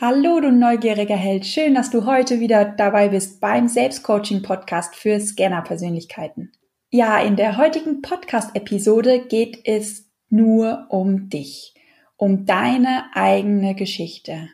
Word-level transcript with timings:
Hallo, 0.00 0.38
du 0.38 0.52
neugieriger 0.52 1.16
Held. 1.16 1.44
Schön, 1.44 1.74
dass 1.74 1.90
du 1.90 2.06
heute 2.06 2.38
wieder 2.38 2.64
dabei 2.64 3.08
bist 3.08 3.40
beim 3.40 3.66
Selbstcoaching-Podcast 3.66 4.94
für 4.94 5.18
Scanner-Persönlichkeiten. 5.18 6.52
Ja, 6.88 7.18
in 7.18 7.34
der 7.34 7.56
heutigen 7.56 8.00
Podcast-Episode 8.00 9.26
geht 9.26 9.58
es 9.64 10.08
nur 10.30 10.86
um 10.90 11.28
dich, 11.30 11.74
um 12.16 12.46
deine 12.46 13.06
eigene 13.14 13.74
Geschichte. 13.74 14.50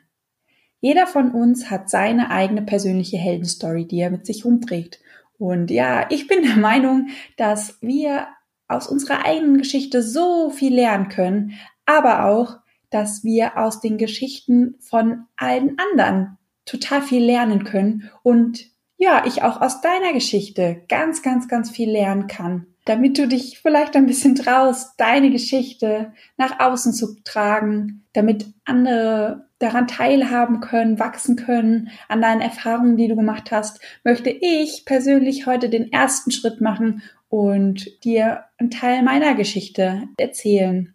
Jeder 0.81 1.07
von 1.07 1.33
uns 1.33 1.69
hat 1.71 1.91
seine 1.91 2.31
eigene 2.31 2.63
persönliche 2.63 3.19
Heldenstory, 3.19 3.87
die 3.87 4.01
er 4.01 4.11
mit 4.11 4.25
sich 4.25 4.47
rumträgt. 4.47 4.99
Und 5.37 5.71
ja, 5.71 6.07
ich 6.09 6.27
bin 6.27 6.43
der 6.43 6.57
Meinung, 6.57 7.09
dass 7.37 7.77
wir 7.83 8.29
aus 8.67 8.89
unserer 8.89 9.27
eigenen 9.27 9.59
Geschichte 9.59 10.03
so 10.03 10.49
viel 10.49 10.75
lernen 10.75 11.11
können, 11.11 11.53
aber 11.85 12.25
auch, 12.25 12.64
dass 12.95 13.25
wir 13.25 13.59
aus 13.59 13.81
den 13.81 13.99
Geschichten 13.99 14.77
von 14.79 15.25
allen 15.37 15.77
anderen 15.79 16.39
total 16.65 17.03
viel 17.03 17.25
lernen 17.25 17.65
können 17.65 18.11
und 18.23 18.67
ja, 18.97 19.25
ich 19.27 19.43
auch 19.43 19.61
aus 19.61 19.81
deiner 19.81 20.13
Geschichte 20.13 20.83
ganz, 20.89 21.23
ganz, 21.23 21.49
ganz 21.49 21.71
viel 21.71 21.91
lernen 21.91 22.29
kann, 22.29 22.67
damit 22.85 23.19
du 23.19 23.27
dich 23.27 23.59
vielleicht 23.59 23.97
ein 23.97 24.07
bisschen 24.07 24.37
traust, 24.37 24.95
deine 24.99 25.31
Geschichte 25.31 26.13
nach 26.37 26.61
außen 26.61 26.93
zu 26.93 27.17
tragen, 27.25 28.07
damit 28.13 28.47
andere 28.65 29.49
daran 29.59 29.89
teilhaben 29.89 30.61
können, 30.61 30.99
wachsen 30.99 31.37
können, 31.37 31.91
an 32.09 32.23
deinen 32.23 32.41
Erfahrungen, 32.41 32.97
die 32.97 33.09
du 33.09 33.17
gemacht 33.17 33.51
hast, 33.51 33.81
möchte 34.05 34.31
ich 34.31 34.85
persönlich 34.85 35.47
heute 35.47 35.69
den 35.69 35.91
ersten 35.93 36.31
Schritt 36.31 36.61
machen 36.61 37.03
und 37.29 38.05
dir 38.05 38.45
einen 38.59 38.71
Teil 38.71 39.03
meiner 39.03 39.35
Geschichte 39.35 40.05
erzählen. 40.17 40.94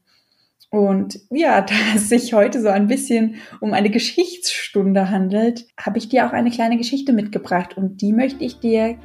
Und 0.71 1.19
ja, 1.31 1.61
da 1.61 1.73
es 1.95 2.09
sich 2.09 2.33
heute 2.33 2.61
so 2.61 2.69
ein 2.69 2.87
bisschen 2.87 3.35
um 3.59 3.73
eine 3.73 3.89
Geschichtsstunde 3.89 5.09
handelt, 5.09 5.65
habe 5.79 5.97
ich 5.97 6.09
dir 6.09 6.27
auch 6.27 6.31
eine 6.31 6.51
kleine 6.51 6.77
Geschichte 6.77 7.13
mitgebracht 7.13 7.75
und 7.77 8.01
die 8.01 8.13
möchte 8.13 8.43
ich 8.43 8.59
dir 8.59 8.97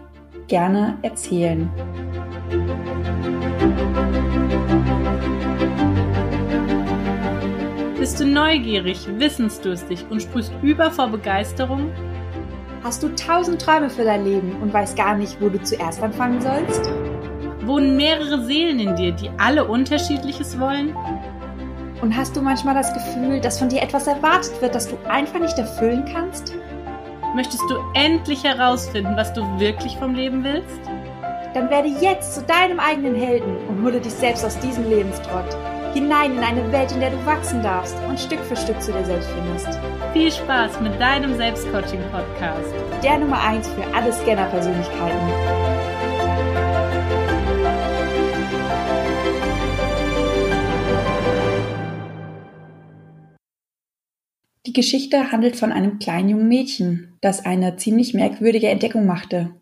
gerne 0.46 0.98
erzählen. 1.02 1.70
Bist 7.98 8.20
du 8.20 8.26
neugierig, 8.26 9.08
wissensdurstig 9.18 10.04
und 10.10 10.20
sprühst 10.20 10.52
über 10.62 10.90
vor 10.90 11.08
Begeisterung? 11.08 11.90
Hast 12.82 13.02
du 13.02 13.08
tausend 13.16 13.62
Träume 13.62 13.88
für 13.88 14.04
dein 14.04 14.26
Leben 14.26 14.54
und 14.60 14.74
weißt 14.74 14.94
gar 14.94 15.16
nicht, 15.16 15.40
wo 15.40 15.48
du 15.48 15.62
zuerst 15.62 16.02
anfangen 16.02 16.42
sollst? 16.42 16.90
Wohnen 17.64 17.96
mehrere 17.96 18.44
Seelen 18.44 18.78
in 18.78 18.94
dir, 18.96 19.12
die 19.12 19.30
alle 19.38 19.64
unterschiedliches 19.64 20.60
wollen? 20.60 20.94
Und 22.00 22.16
hast 22.16 22.36
du 22.36 22.42
manchmal 22.42 22.74
das 22.74 22.92
Gefühl, 22.92 23.40
dass 23.40 23.58
von 23.58 23.68
dir 23.68 23.82
etwas 23.82 24.06
erwartet 24.06 24.60
wird, 24.60 24.74
das 24.74 24.88
du 24.88 24.96
einfach 25.08 25.40
nicht 25.40 25.58
erfüllen 25.58 26.04
kannst? 26.12 26.52
Möchtest 27.34 27.62
du 27.68 27.76
endlich 27.94 28.44
herausfinden, 28.44 29.16
was 29.16 29.32
du 29.32 29.42
wirklich 29.58 29.96
vom 29.96 30.14
Leben 30.14 30.44
willst? 30.44 30.80
Dann 31.54 31.70
werde 31.70 31.88
jetzt 31.88 32.34
zu 32.34 32.42
deinem 32.42 32.80
eigenen 32.80 33.14
Helden 33.14 33.56
und 33.68 33.84
hole 33.84 34.00
dich 34.00 34.12
selbst 34.12 34.44
aus 34.44 34.58
diesem 34.58 34.88
Lebenstrott. 34.88 35.56
Hinein 35.94 36.32
in 36.36 36.42
eine 36.42 36.72
Welt, 36.72 36.90
in 36.90 37.00
der 37.00 37.10
du 37.10 37.26
wachsen 37.26 37.62
darfst 37.62 37.96
und 38.08 38.18
Stück 38.18 38.40
für 38.40 38.56
Stück 38.56 38.82
zu 38.82 38.92
dir 38.92 39.04
selbst 39.04 39.30
findest. 39.30 39.78
Viel 40.12 40.32
Spaß 40.32 40.80
mit 40.80 41.00
deinem 41.00 41.36
Selbstcoaching-Podcast. 41.36 42.74
Der 43.02 43.18
Nummer 43.18 43.40
1 43.40 43.68
für 43.68 43.84
alle 43.94 44.12
Scanner-Persönlichkeiten. 44.12 45.73
Die 54.74 54.80
Geschichte 54.80 55.30
handelt 55.30 55.54
von 55.54 55.70
einem 55.70 56.00
kleinen 56.00 56.30
jungen 56.30 56.48
Mädchen, 56.48 57.16
das 57.20 57.44
eine 57.44 57.76
ziemlich 57.76 58.12
merkwürdige 58.12 58.70
Entdeckung 58.70 59.06
machte. 59.06 59.54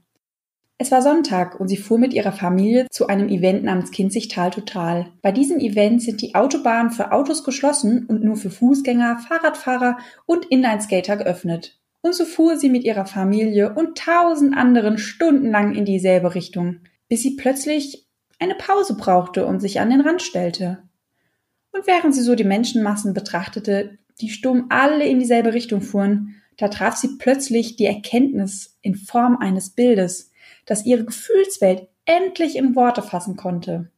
Es 0.78 0.90
war 0.90 1.02
Sonntag 1.02 1.60
und 1.60 1.68
sie 1.68 1.76
fuhr 1.76 1.98
mit 1.98 2.14
ihrer 2.14 2.32
Familie 2.32 2.86
zu 2.90 3.08
einem 3.08 3.28
Event 3.28 3.62
namens 3.62 3.90
Kinzigtal 3.90 4.50
Total. 4.50 5.08
Bei 5.20 5.30
diesem 5.30 5.58
Event 5.58 6.00
sind 6.00 6.22
die 6.22 6.34
Autobahnen 6.34 6.90
für 6.92 7.12
Autos 7.12 7.44
geschlossen 7.44 8.06
und 8.06 8.24
nur 8.24 8.36
für 8.36 8.48
Fußgänger, 8.48 9.18
Fahrradfahrer 9.18 9.98
und 10.24 10.46
Inlineskater 10.46 11.18
geöffnet. 11.18 11.78
Und 12.00 12.14
so 12.14 12.24
fuhr 12.24 12.56
sie 12.56 12.70
mit 12.70 12.84
ihrer 12.84 13.04
Familie 13.04 13.74
und 13.74 13.98
tausend 13.98 14.56
anderen 14.56 14.96
stundenlang 14.96 15.74
in 15.74 15.84
dieselbe 15.84 16.34
Richtung, 16.34 16.80
bis 17.10 17.20
sie 17.20 17.36
plötzlich 17.36 18.08
eine 18.38 18.54
Pause 18.54 18.96
brauchte 18.96 19.44
und 19.44 19.60
sich 19.60 19.78
an 19.78 19.90
den 19.90 20.00
Rand 20.00 20.22
stellte. 20.22 20.84
Und 21.70 21.86
während 21.86 22.14
sie 22.14 22.22
so 22.22 22.34
die 22.34 22.44
Menschenmassen 22.44 23.12
betrachtete, 23.12 23.98
die 24.20 24.28
stumm 24.28 24.66
alle 24.68 25.06
in 25.06 25.18
dieselbe 25.18 25.54
Richtung 25.54 25.80
fuhren, 25.80 26.36
da 26.56 26.68
traf 26.68 26.96
sie 26.96 27.16
plötzlich 27.18 27.76
die 27.76 27.86
Erkenntnis 27.86 28.78
in 28.82 28.94
Form 28.94 29.36
eines 29.38 29.70
Bildes, 29.70 30.30
das 30.66 30.86
ihre 30.86 31.04
Gefühlswelt 31.04 31.88
endlich 32.04 32.56
in 32.56 32.76
Worte 32.76 33.02
fassen 33.02 33.36
konnte. 33.36 33.90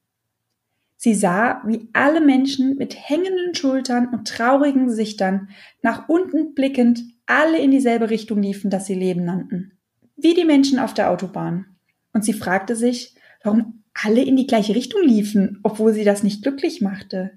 Sie 0.97 1.15
sah, 1.15 1.61
wie 1.67 1.89
alle 1.93 2.21
Menschen 2.21 2.77
mit 2.77 2.97
hängenden 2.97 3.55
Schultern 3.55 4.09
und 4.09 4.27
traurigen 4.29 4.87
Gesichtern 4.87 5.51
nach 5.83 6.09
unten 6.09 6.55
blickend 6.55 7.03
alle 7.27 7.59
in 7.59 7.71
dieselbe 7.71 8.11
Richtung 8.11 8.41
liefen, 8.41 8.71
das 8.71 8.87
sie 8.87 8.95
Leben 8.95 9.25
nannten. 9.25 9.73
Wie 10.17 10.35
die 10.35 10.45
Menschen 10.45 10.79
auf 10.79 10.95
der 10.95 11.11
Autobahn. 11.11 11.67
Und 12.13 12.25
sie 12.25 12.33
fragte 12.33 12.77
sich, 12.77 13.15
warum 13.43 13.83
alle 13.93 14.23
in 14.23 14.37
die 14.37 14.47
gleiche 14.47 14.75
Richtung 14.75 15.03
liefen, 15.03 15.61
obwohl 15.63 15.93
sie 15.93 16.05
das 16.05 16.23
nicht 16.23 16.43
glücklich 16.43 16.81
machte. 16.81 17.33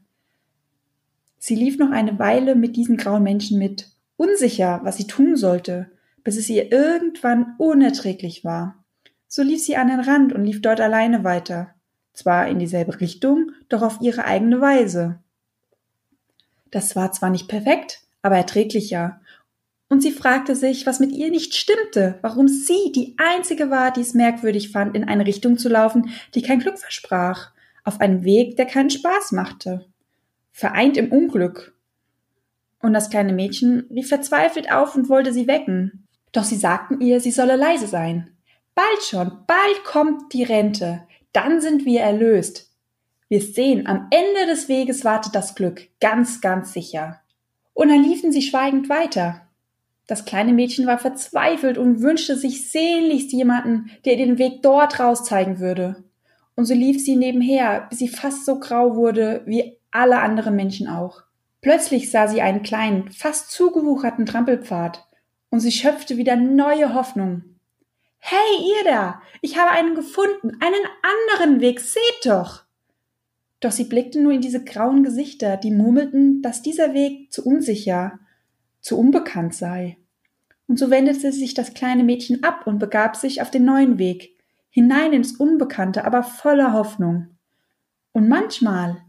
Sie 1.39 1.55
lief 1.55 1.77
noch 1.77 1.91
eine 1.91 2.17
Weile 2.19 2.55
mit 2.55 2.75
diesen 2.75 2.97
grauen 2.97 3.23
Menschen 3.23 3.59
mit, 3.59 3.89
unsicher, 4.15 4.81
was 4.83 4.97
sie 4.97 5.07
tun 5.07 5.35
sollte, 5.35 5.91
bis 6.23 6.37
es 6.37 6.49
ihr 6.49 6.71
irgendwann 6.71 7.55
unerträglich 7.57 8.43
war. 8.43 8.83
So 9.27 9.43
lief 9.43 9.63
sie 9.63 9.77
an 9.77 9.87
den 9.87 9.99
Rand 9.99 10.33
und 10.33 10.43
lief 10.43 10.61
dort 10.61 10.81
alleine 10.81 11.23
weiter, 11.23 11.75
zwar 12.13 12.47
in 12.47 12.59
dieselbe 12.59 12.99
Richtung, 12.99 13.51
doch 13.69 13.81
auf 13.81 13.99
ihre 14.01 14.25
eigene 14.25 14.59
Weise. 14.61 15.19
Das 16.71 16.95
war 16.95 17.11
zwar 17.11 17.29
nicht 17.29 17.47
perfekt, 17.47 18.01
aber 18.21 18.37
erträglicher. 18.37 19.21
Und 19.89 20.01
sie 20.01 20.11
fragte 20.11 20.55
sich, 20.55 20.85
was 20.85 20.99
mit 20.99 21.11
ihr 21.11 21.29
nicht 21.29 21.55
stimmte, 21.55 22.19
warum 22.21 22.47
sie 22.47 22.91
die 22.93 23.15
einzige 23.17 23.69
war, 23.69 23.91
die 23.91 24.01
es 24.01 24.13
merkwürdig 24.13 24.71
fand, 24.71 24.95
in 24.95 25.05
eine 25.05 25.25
Richtung 25.25 25.57
zu 25.57 25.69
laufen, 25.69 26.09
die 26.35 26.41
kein 26.41 26.59
Glück 26.59 26.77
versprach, 26.79 27.51
auf 27.83 28.01
einem 28.01 28.23
Weg, 28.25 28.57
der 28.57 28.65
keinen 28.65 28.89
Spaß 28.89 29.31
machte 29.31 29.85
vereint 30.57 30.97
im 30.97 31.11
Unglück. 31.11 31.77
Und 32.81 32.93
das 32.93 33.11
kleine 33.11 33.31
Mädchen 33.31 33.85
rief 33.91 34.09
verzweifelt 34.09 34.71
auf 34.71 34.95
und 34.95 35.07
wollte 35.07 35.31
sie 35.31 35.47
wecken. 35.47 36.07
Doch 36.31 36.43
sie 36.43 36.55
sagten 36.55 36.99
ihr, 36.99 37.21
sie 37.21 37.29
solle 37.29 37.55
leise 37.55 37.85
sein. 37.85 38.31
Bald 38.73 39.03
schon, 39.03 39.43
bald 39.45 39.83
kommt 39.85 40.33
die 40.33 40.43
Rente, 40.43 41.03
dann 41.31 41.61
sind 41.61 41.85
wir 41.85 42.01
erlöst. 42.01 42.71
Wir 43.29 43.39
sehen, 43.39 43.85
am 43.85 44.07
Ende 44.09 44.47
des 44.47 44.67
Weges 44.67 45.05
wartet 45.05 45.35
das 45.35 45.53
Glück, 45.53 45.89
ganz, 45.99 46.41
ganz 46.41 46.73
sicher. 46.73 47.21
Und 47.75 47.89
dann 47.89 48.01
liefen 48.01 48.31
sie 48.31 48.41
schweigend 48.41 48.89
weiter. 48.89 49.41
Das 50.07 50.25
kleine 50.25 50.53
Mädchen 50.53 50.87
war 50.87 50.97
verzweifelt 50.97 51.77
und 51.77 52.01
wünschte 52.01 52.35
sich 52.35 52.71
sehnlichst 52.71 53.31
jemanden, 53.31 53.91
der 54.05 54.13
ihr 54.13 54.25
den 54.25 54.39
Weg 54.39 54.63
dort 54.63 54.99
raus 54.99 55.23
zeigen 55.23 55.59
würde. 55.59 56.03
Und 56.55 56.65
so 56.65 56.73
lief 56.73 57.03
sie 57.03 57.15
nebenher, 57.15 57.85
bis 57.91 57.99
sie 57.99 58.07
fast 58.07 58.45
so 58.45 58.59
grau 58.59 58.95
wurde 58.95 59.43
wie 59.45 59.76
alle 59.91 60.19
anderen 60.19 60.55
Menschen 60.55 60.87
auch. 60.87 61.23
Plötzlich 61.61 62.11
sah 62.11 62.27
sie 62.27 62.41
einen 62.41 62.63
kleinen, 62.63 63.11
fast 63.11 63.51
zugewucherten 63.51 64.25
Trampelpfad, 64.25 65.05
und 65.49 65.59
sie 65.59 65.71
schöpfte 65.71 66.17
wieder 66.17 66.35
neue 66.35 66.93
Hoffnung. 66.93 67.43
Hey, 68.19 68.37
ihr 68.61 68.91
da! 68.91 69.21
Ich 69.41 69.57
habe 69.57 69.71
einen 69.71 69.95
gefunden, 69.95 70.57
einen 70.59 70.85
anderen 71.01 71.61
Weg, 71.61 71.79
seht 71.79 72.25
doch! 72.25 72.63
Doch 73.59 73.71
sie 73.71 73.85
blickte 73.85 74.21
nur 74.21 74.33
in 74.33 74.41
diese 74.41 74.63
grauen 74.63 75.03
Gesichter, 75.03 75.57
die 75.57 75.71
murmelten, 75.71 76.41
dass 76.41 76.61
dieser 76.61 76.93
Weg 76.93 77.31
zu 77.31 77.43
unsicher, 77.45 78.19
zu 78.81 78.99
unbekannt 78.99 79.55
sei. 79.55 79.97
Und 80.67 80.77
so 80.77 80.89
wendete 80.89 81.31
sich 81.31 81.53
das 81.53 81.73
kleine 81.73 82.03
Mädchen 82.03 82.43
ab 82.43 82.67
und 82.67 82.77
begab 82.77 83.15
sich 83.15 83.41
auf 83.41 83.49
den 83.49 83.65
neuen 83.65 83.97
Weg, 83.97 84.37
hinein 84.69 85.13
ins 85.13 85.33
Unbekannte, 85.33 86.05
aber 86.05 86.23
voller 86.23 86.73
Hoffnung. 86.73 87.37
Und 88.11 88.27
manchmal, 88.27 89.01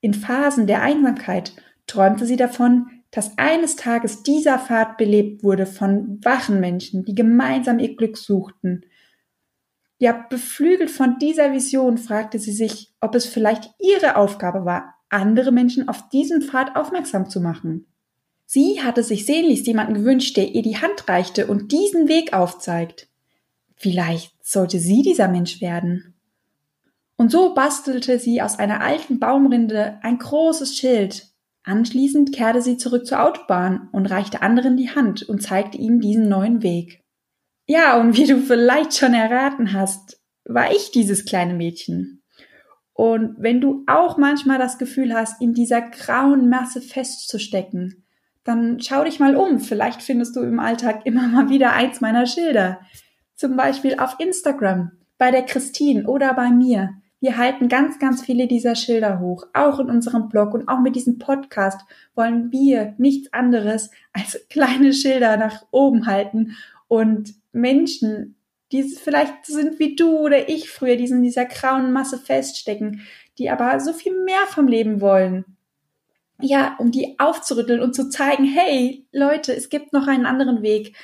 in 0.00 0.14
Phasen 0.14 0.66
der 0.66 0.82
Einsamkeit 0.82 1.52
träumte 1.86 2.26
sie 2.26 2.36
davon, 2.36 2.88
dass 3.10 3.38
eines 3.38 3.76
Tages 3.76 4.22
dieser 4.22 4.58
Pfad 4.58 4.98
belebt 4.98 5.42
wurde 5.42 5.66
von 5.66 6.18
wachen 6.22 6.60
Menschen, 6.60 7.04
die 7.04 7.14
gemeinsam 7.14 7.78
ihr 7.78 7.96
Glück 7.96 8.16
suchten. 8.16 8.84
Ja, 9.98 10.12
beflügelt 10.28 10.90
von 10.90 11.18
dieser 11.18 11.52
Vision 11.52 11.96
fragte 11.96 12.38
sie 12.38 12.52
sich, 12.52 12.92
ob 13.00 13.14
es 13.14 13.24
vielleicht 13.24 13.70
ihre 13.80 14.16
Aufgabe 14.16 14.64
war, 14.64 14.94
andere 15.08 15.52
Menschen 15.52 15.88
auf 15.88 16.08
diesen 16.10 16.42
Pfad 16.42 16.76
aufmerksam 16.76 17.30
zu 17.30 17.40
machen. 17.40 17.86
Sie 18.44 18.82
hatte 18.82 19.02
sich 19.02 19.24
sehnlichst 19.24 19.66
jemanden 19.66 19.94
gewünscht, 19.94 20.36
der 20.36 20.54
ihr 20.54 20.62
die 20.62 20.76
Hand 20.76 21.08
reichte 21.08 21.46
und 21.46 21.72
diesen 21.72 22.08
Weg 22.08 22.32
aufzeigt. 22.32 23.08
Vielleicht 23.74 24.34
sollte 24.44 24.78
sie 24.78 25.02
dieser 25.02 25.28
Mensch 25.28 25.60
werden. 25.60 26.15
Und 27.16 27.30
so 27.30 27.54
bastelte 27.54 28.18
sie 28.18 28.42
aus 28.42 28.58
einer 28.58 28.80
alten 28.80 29.18
Baumrinde 29.18 29.98
ein 30.02 30.18
großes 30.18 30.76
Schild, 30.76 31.36
Anschließend 31.66 32.32
kehrte 32.32 32.62
sie 32.62 32.76
zurück 32.76 33.06
zur 33.06 33.20
Autobahn 33.20 33.88
und 33.90 34.06
reichte 34.06 34.40
anderen 34.40 34.76
die 34.76 34.90
Hand 34.90 35.24
und 35.24 35.42
zeigte 35.42 35.76
ihnen 35.76 35.98
diesen 35.98 36.28
neuen 36.28 36.62
Weg. 36.62 37.02
Ja, 37.66 38.00
und 38.00 38.16
wie 38.16 38.24
du 38.24 38.38
vielleicht 38.38 38.96
schon 38.96 39.14
erraten 39.14 39.72
hast, 39.72 40.22
war 40.44 40.70
ich 40.70 40.92
dieses 40.92 41.24
kleine 41.24 41.54
Mädchen. 41.54 42.22
Und 42.92 43.34
wenn 43.38 43.60
du 43.60 43.82
auch 43.88 44.16
manchmal 44.16 44.58
das 44.58 44.78
Gefühl 44.78 45.12
hast, 45.12 45.42
in 45.42 45.54
dieser 45.54 45.82
grauen 45.82 46.48
Masse 46.48 46.80
festzustecken, 46.80 48.06
dann 48.44 48.78
schau 48.78 49.02
dich 49.02 49.18
mal 49.18 49.34
um. 49.34 49.58
Vielleicht 49.58 50.02
findest 50.02 50.36
du 50.36 50.42
im 50.42 50.60
Alltag 50.60 51.04
immer 51.04 51.26
mal 51.26 51.48
wieder 51.48 51.72
eins 51.72 52.00
meiner 52.00 52.26
Schilder. 52.26 52.80
Zum 53.34 53.56
Beispiel 53.56 53.98
auf 53.98 54.14
Instagram, 54.20 54.92
bei 55.18 55.32
der 55.32 55.42
Christine 55.42 56.06
oder 56.06 56.32
bei 56.34 56.50
mir. 56.50 56.90
Wir 57.20 57.38
halten 57.38 57.68
ganz, 57.68 57.98
ganz 57.98 58.22
viele 58.22 58.46
dieser 58.46 58.74
Schilder 58.74 59.20
hoch. 59.20 59.46
Auch 59.54 59.78
in 59.80 59.88
unserem 59.88 60.28
Blog 60.28 60.52
und 60.52 60.68
auch 60.68 60.80
mit 60.80 60.96
diesem 60.96 61.18
Podcast 61.18 61.80
wollen 62.14 62.52
wir 62.52 62.94
nichts 62.98 63.32
anderes 63.32 63.90
als 64.12 64.46
kleine 64.50 64.92
Schilder 64.92 65.36
nach 65.36 65.64
oben 65.70 66.06
halten 66.06 66.56
und 66.88 67.34
Menschen, 67.52 68.36
die 68.72 68.82
vielleicht 68.82 69.46
sind 69.46 69.78
wie 69.78 69.96
du 69.96 70.18
oder 70.18 70.48
ich 70.48 70.70
früher, 70.70 70.96
die 70.96 71.04
in 71.04 71.22
dieser 71.22 71.46
grauen 71.46 71.92
Masse 71.92 72.18
feststecken, 72.18 73.00
die 73.38 73.50
aber 73.50 73.80
so 73.80 73.92
viel 73.92 74.12
mehr 74.24 74.46
vom 74.48 74.66
Leben 74.66 75.00
wollen. 75.00 75.44
Ja, 76.40 76.76
um 76.78 76.90
die 76.90 77.18
aufzurütteln 77.18 77.80
und 77.80 77.94
zu 77.94 78.10
zeigen, 78.10 78.44
hey, 78.44 79.06
Leute, 79.10 79.54
es 79.56 79.70
gibt 79.70 79.94
noch 79.94 80.06
einen 80.06 80.26
anderen 80.26 80.62
Weg. 80.62 80.94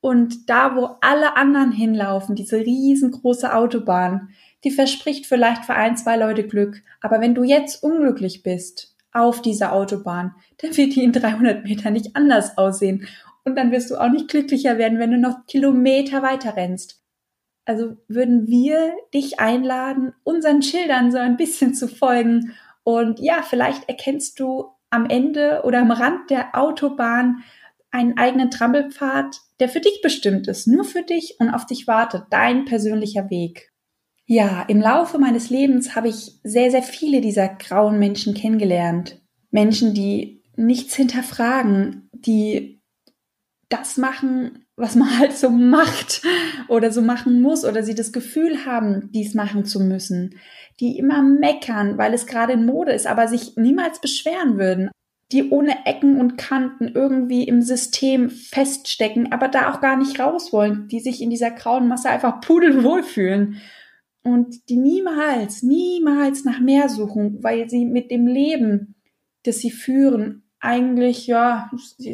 Und 0.00 0.48
da, 0.48 0.74
wo 0.74 0.96
alle 1.02 1.36
anderen 1.36 1.72
hinlaufen, 1.72 2.34
diese 2.34 2.56
riesengroße 2.56 3.54
Autobahn, 3.54 4.30
die 4.64 4.70
verspricht 4.70 5.26
vielleicht 5.26 5.64
für 5.64 5.74
ein, 5.74 5.96
zwei 5.96 6.16
Leute 6.16 6.46
Glück. 6.46 6.82
Aber 7.00 7.20
wenn 7.20 7.34
du 7.34 7.42
jetzt 7.42 7.82
unglücklich 7.82 8.42
bist 8.42 8.96
auf 9.12 9.42
dieser 9.42 9.72
Autobahn, 9.72 10.34
dann 10.58 10.76
wird 10.76 10.94
die 10.94 11.04
in 11.04 11.12
300 11.12 11.64
Metern 11.64 11.94
nicht 11.94 12.14
anders 12.16 12.58
aussehen. 12.58 13.06
Und 13.44 13.56
dann 13.56 13.72
wirst 13.72 13.90
du 13.90 13.96
auch 13.96 14.10
nicht 14.10 14.28
glücklicher 14.28 14.78
werden, 14.78 14.98
wenn 14.98 15.10
du 15.10 15.18
noch 15.18 15.46
Kilometer 15.46 16.22
weiter 16.22 16.56
rennst. 16.56 17.02
Also 17.64 17.96
würden 18.08 18.46
wir 18.46 18.92
dich 19.14 19.40
einladen, 19.40 20.12
unseren 20.24 20.62
Schildern 20.62 21.12
so 21.12 21.18
ein 21.18 21.36
bisschen 21.36 21.74
zu 21.74 21.88
folgen. 21.88 22.54
Und 22.84 23.20
ja, 23.20 23.42
vielleicht 23.42 23.88
erkennst 23.88 24.40
du 24.40 24.70
am 24.90 25.06
Ende 25.06 25.62
oder 25.64 25.80
am 25.80 25.90
Rand 25.90 26.30
der 26.30 26.56
Autobahn 26.56 27.42
einen 27.90 28.18
eigenen 28.18 28.50
Trampelpfad, 28.50 29.40
der 29.58 29.68
für 29.68 29.80
dich 29.80 30.00
bestimmt 30.02 30.48
ist, 30.48 30.66
nur 30.66 30.84
für 30.84 31.02
dich 31.02 31.36
und 31.38 31.50
auf 31.50 31.66
dich 31.66 31.86
wartet, 31.86 32.24
dein 32.30 32.64
persönlicher 32.64 33.30
Weg. 33.30 33.69
Ja, 34.32 34.64
im 34.68 34.80
Laufe 34.80 35.18
meines 35.18 35.50
Lebens 35.50 35.96
habe 35.96 36.06
ich 36.06 36.38
sehr, 36.44 36.70
sehr 36.70 36.84
viele 36.84 37.20
dieser 37.20 37.48
grauen 37.48 37.98
Menschen 37.98 38.32
kennengelernt. 38.32 39.20
Menschen, 39.50 39.92
die 39.92 40.44
nichts 40.54 40.94
hinterfragen, 40.94 42.08
die 42.12 42.80
das 43.68 43.96
machen, 43.96 44.66
was 44.76 44.94
man 44.94 45.08
halt 45.18 45.36
so 45.36 45.50
macht 45.50 46.22
oder 46.68 46.92
so 46.92 47.02
machen 47.02 47.42
muss 47.42 47.64
oder 47.64 47.82
sie 47.82 47.96
das 47.96 48.12
Gefühl 48.12 48.64
haben, 48.64 49.10
dies 49.12 49.34
machen 49.34 49.64
zu 49.64 49.80
müssen, 49.80 50.36
die 50.78 50.96
immer 50.96 51.22
meckern, 51.22 51.98
weil 51.98 52.14
es 52.14 52.28
gerade 52.28 52.52
in 52.52 52.66
Mode 52.66 52.92
ist, 52.92 53.08
aber 53.08 53.26
sich 53.26 53.56
niemals 53.56 54.00
beschweren 54.00 54.58
würden, 54.58 54.90
die 55.32 55.50
ohne 55.50 55.86
Ecken 55.86 56.20
und 56.20 56.38
Kanten 56.38 56.86
irgendwie 56.86 57.42
im 57.42 57.62
System 57.62 58.30
feststecken, 58.30 59.32
aber 59.32 59.48
da 59.48 59.72
auch 59.72 59.80
gar 59.80 59.96
nicht 59.96 60.20
raus 60.20 60.52
wollen, 60.52 60.86
die 60.86 61.00
sich 61.00 61.20
in 61.20 61.30
dieser 61.30 61.50
grauen 61.50 61.88
Masse 61.88 62.10
einfach 62.10 62.40
pudelwohl 62.40 63.02
fühlen 63.02 63.60
und 64.22 64.68
die 64.68 64.76
niemals, 64.76 65.62
niemals 65.62 66.44
nach 66.44 66.60
mehr 66.60 66.88
suchen, 66.88 67.42
weil 67.42 67.70
sie 67.70 67.86
mit 67.86 68.10
dem 68.10 68.26
Leben, 68.26 68.94
das 69.44 69.58
sie 69.58 69.70
führen, 69.70 70.42
eigentlich, 70.60 71.26
ja, 71.26 71.70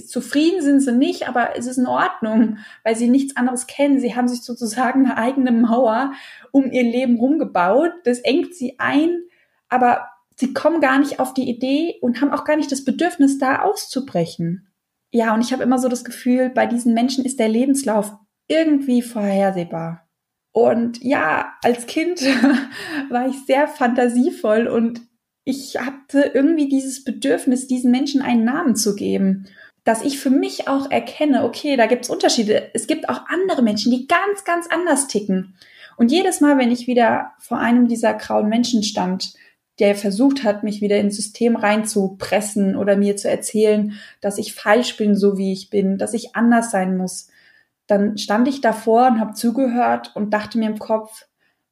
zufrieden 0.07 0.63
sind 0.63 0.81
sie 0.81 0.93
nicht, 0.93 1.29
aber 1.29 1.57
es 1.57 1.67
ist 1.67 1.79
in 1.79 1.87
Ordnung, 1.87 2.59
weil 2.85 2.95
sie 2.95 3.09
nichts 3.09 3.37
anderes 3.37 3.67
kennen. 3.67 3.99
Sie 3.99 4.15
haben 4.15 4.29
sich 4.29 4.43
sozusagen 4.43 5.05
eine 5.05 5.17
eigene 5.17 5.51
Mauer 5.51 6.13
um 6.53 6.71
ihr 6.71 6.85
Leben 6.85 7.19
rumgebaut. 7.19 7.91
Das 8.05 8.21
engt 8.21 8.55
sie 8.55 8.79
ein, 8.79 9.21
aber 9.69 10.07
sie 10.37 10.55
kommen 10.55 10.81
gar 10.81 11.01
nicht 11.01 11.19
auf 11.19 11.35
die 11.35 11.49
Idee 11.49 11.99
und 12.01 12.21
haben 12.21 12.31
auch 12.31 12.45
gar 12.45 12.57
nicht 12.57 12.71
das 12.71 12.85
Bedürfnis, 12.85 13.39
da 13.39 13.63
auszubrechen. 13.63 14.69
Ja, 15.11 15.35
und 15.35 15.41
ich 15.41 15.53
habe 15.53 15.65
immer 15.65 15.79
so 15.81 15.89
das 15.89 16.05
Gefühl, 16.05 16.49
bei 16.51 16.67
diesen 16.67 16.95
Menschen 16.95 17.25
ist 17.25 17.41
der 17.41 17.49
Lebenslauf 17.49 18.15
irgendwie 18.47 19.03
vorhersehbar. 19.03 20.06
Und 20.57 21.05
ja, 21.05 21.53
als 21.63 21.85
Kind 21.85 22.23
war 23.11 23.29
ich 23.29 23.45
sehr 23.47 23.69
fantasievoll 23.69 24.69
und 24.69 25.03
ich 25.45 25.77
hatte 25.79 26.31
irgendwie 26.33 26.71
dieses 26.71 27.05
Bedürfnis, 27.05 27.67
diesen 27.67 27.91
Menschen 27.91 28.23
einen 28.23 28.45
Namen 28.45 28.75
zu 28.75 28.97
geben, 28.97 29.49
dass 29.85 30.03
ich 30.03 30.19
für 30.19 30.31
mich 30.31 30.67
auch 30.67 30.91
erkenne, 30.91 31.45
okay, 31.45 31.77
da 31.77 31.85
gibt's 31.85 32.09
Unterschiede. 32.09 32.71
Es 32.73 32.87
gibt 32.87 33.11
auch 33.11 33.27
andere 33.29 33.61
Menschen, 33.61 33.93
die 33.93 34.07
ganz, 34.07 34.45
ganz 34.45 34.67
anders 34.67 35.09
ticken. 35.09 35.57
Und 35.99 36.11
jedes 36.11 36.41
Mal, 36.41 36.57
wenn 36.57 36.71
ich 36.71 36.87
wieder 36.87 37.33
vor 37.39 37.59
einem 37.59 37.87
dieser 37.87 38.15
grauen 38.15 38.49
Menschen 38.49 38.83
stand, 38.83 39.35
der 39.79 39.95
versucht 39.95 40.43
hat, 40.43 40.65
mich 40.65 40.81
wieder 40.81 40.97
ins 40.97 41.17
System 41.17 41.57
reinzupressen 41.57 42.77
oder 42.77 42.97
mir 42.97 43.19
zu 43.19 43.29
erzählen, 43.29 43.93
dass 44.23 44.39
ich 44.39 44.55
falsch 44.55 44.97
bin, 44.97 45.17
so 45.17 45.37
wie 45.37 45.53
ich 45.53 45.69
bin, 45.69 45.99
dass 45.99 46.15
ich 46.15 46.35
anders 46.35 46.71
sein 46.71 46.97
muss, 46.97 47.29
dann 47.87 48.19
stand 48.19 48.49
ich 48.49 48.61
davor 48.61 49.07
und 49.07 49.21
habe 49.21 49.35
zugehört 49.35 50.15
und 50.15 50.33
dachte 50.33 50.59
mir 50.59 50.69
im 50.69 50.79
Kopf, 50.79 51.27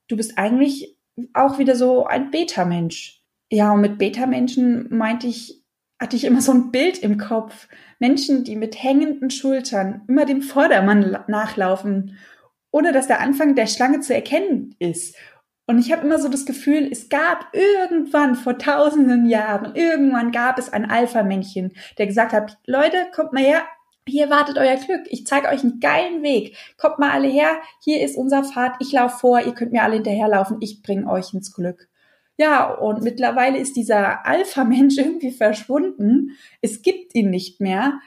du 0.09 0.17
bist 0.17 0.39
eigentlich 0.39 0.97
auch 1.33 1.59
wieder 1.59 1.77
so 1.77 2.07
ein 2.07 2.31
Beta-Mensch. 2.31 3.23
Ja, 3.51 3.73
und 3.73 3.81
mit 3.81 3.99
Beta-Menschen 3.99 4.89
meinte 4.97 5.27
ich, 5.27 5.63
hatte 6.01 6.17
ich 6.17 6.25
immer 6.25 6.41
so 6.41 6.53
ein 6.53 6.71
Bild 6.71 6.99
im 6.99 7.19
Kopf. 7.19 7.69
Menschen, 7.99 8.45
die 8.45 8.57
mit 8.57 8.83
hängenden 8.83 9.31
Schultern 9.31 10.03
immer 10.09 10.25
dem 10.25 10.43
Vordermann 10.43 11.25
nachlaufen, 11.29 12.19
ohne 12.71 12.93
dass 12.93 13.07
der 13.07 13.21
Anfang 13.21 13.55
der 13.55 13.67
Schlange 13.67 14.01
zu 14.01 14.15
erkennen 14.15 14.75
ist. 14.79 15.17
Und 15.67 15.79
ich 15.79 15.93
habe 15.93 16.05
immer 16.05 16.19
so 16.19 16.29
das 16.29 16.45
Gefühl, 16.45 16.89
es 16.91 17.09
gab 17.09 17.55
irgendwann 17.55 18.35
vor 18.35 18.59
tausenden 18.59 19.27
Jahren, 19.27 19.75
irgendwann 19.75 20.31
gab 20.31 20.59
es 20.59 20.71
ein 20.73 20.91
Alpha-Männchen, 20.91 21.73
der 21.97 22.07
gesagt 22.07 22.33
hat, 22.33 22.59
Leute, 22.67 22.97
kommt 23.15 23.33
mal 23.33 23.43
her, 23.43 23.63
hier 24.07 24.31
wartet 24.31 24.59
euer 24.59 24.77
Glück. 24.77 25.03
Ich 25.09 25.27
zeige 25.27 25.49
euch 25.49 25.63
einen 25.63 25.81
geilen 25.81 26.23
Weg. 26.23 26.57
Kommt 26.77 26.99
mal 26.99 27.11
alle 27.11 27.29
her, 27.29 27.57
hier 27.83 28.03
ist 28.03 28.17
unser 28.17 28.45
Pfad, 28.45 28.75
ich 28.81 28.93
laufe 28.93 29.19
vor, 29.19 29.41
ihr 29.41 29.55
könnt 29.55 29.73
mir 29.73 29.83
alle 29.83 29.95
hinterherlaufen, 29.95 30.59
ich 30.61 30.83
bringe 30.83 31.09
euch 31.11 31.33
ins 31.33 31.55
Glück. 31.55 31.89
Ja, 32.37 32.73
und 32.73 33.03
mittlerweile 33.03 33.59
ist 33.59 33.77
dieser 33.77 34.27
Alpha-Mensch 34.27 34.99
irgendwie 34.99 35.31
verschwunden. 35.31 36.33
Es 36.61 36.83
gibt 36.83 37.15
ihn 37.15 37.31
nicht 37.31 37.61
mehr. 37.61 38.01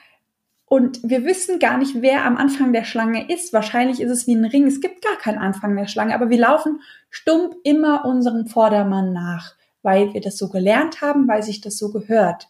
Und 0.66 1.00
wir 1.02 1.24
wissen 1.24 1.60
gar 1.60 1.78
nicht, 1.78 2.02
wer 2.02 2.26
am 2.26 2.36
Anfang 2.36 2.74
der 2.74 2.84
Schlange 2.84 3.31
ist. 3.31 3.54
Wahrscheinlich 3.54 4.02
ist 4.02 4.12
es 4.12 4.28
wie 4.28 4.36
ein 4.36 4.44
Ring. 4.44 4.68
Es 4.68 4.81
gibt 4.81 5.02
gar 5.02 5.16
keinen 5.16 5.38
Anfang 5.38 5.76
der 5.78 5.88
Schlange, 5.88 6.14
aber 6.14 6.30
wir 6.30 6.40
laufen 6.40 6.81
stumpf 7.10 7.56
immer 7.64 8.04
unserem 8.04 8.48
Vordermann 8.48 9.14
nach, 9.14 9.56
weil 9.81 10.14
wir 10.14 10.19
das 10.19 10.38
so 10.38 10.50
gelernt 10.50 11.00
haben, 11.00 11.26
weil 11.30 11.42
sich 11.42 11.62
das 11.62 11.78
so 11.78 11.90
gehört. 11.94 12.50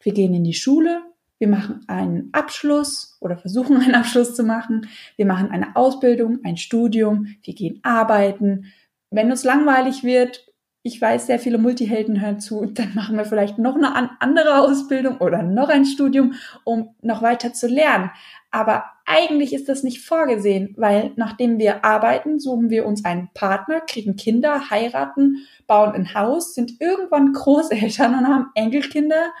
Wir 0.00 0.12
gehen 0.12 0.34
in 0.34 0.44
die 0.44 0.54
Schule, 0.54 1.02
wir 1.38 1.48
machen 1.48 1.84
einen 1.86 2.30
Abschluss 2.32 3.16
oder 3.20 3.36
versuchen 3.36 3.76
einen 3.76 3.94
Abschluss 3.94 4.34
zu 4.34 4.42
machen. 4.42 4.88
Wir 5.16 5.26
machen 5.26 5.50
eine 5.50 5.76
Ausbildung, 5.76 6.40
ein 6.44 6.56
Studium, 6.56 7.36
wir 7.42 7.54
gehen 7.54 7.80
arbeiten. 7.82 8.72
Wenn 9.10 9.30
uns 9.30 9.44
langweilig 9.44 10.04
wird, 10.04 10.44
ich 10.82 11.00
weiß, 11.00 11.26
sehr 11.26 11.38
viele 11.38 11.58
Multihelden 11.58 12.20
hören 12.20 12.40
zu, 12.40 12.66
dann 12.66 12.94
machen 12.94 13.16
wir 13.16 13.24
vielleicht 13.24 13.58
noch 13.58 13.76
eine 13.76 14.20
andere 14.20 14.58
Ausbildung 14.58 15.18
oder 15.18 15.42
noch 15.42 15.68
ein 15.68 15.84
Studium, 15.84 16.34
um 16.64 16.94
noch 17.02 17.22
weiter 17.22 17.52
zu 17.52 17.68
lernen. 17.68 18.10
Aber 18.50 18.84
eigentlich 19.04 19.52
ist 19.52 19.68
das 19.68 19.82
nicht 19.82 20.04
vorgesehen, 20.04 20.74
weil 20.78 21.12
nachdem 21.16 21.58
wir 21.58 21.84
arbeiten, 21.84 22.38
suchen 22.38 22.70
wir 22.70 22.86
uns 22.86 23.04
einen 23.04 23.28
Partner, 23.34 23.80
kriegen 23.80 24.16
Kinder, 24.16 24.70
heiraten, 24.70 25.46
bauen 25.66 25.92
ein 25.92 26.14
Haus, 26.14 26.54
sind 26.54 26.80
irgendwann 26.80 27.32
Großeltern 27.32 28.14
und 28.14 28.26
haben 28.26 28.50
Enkelkinder, 28.54 29.32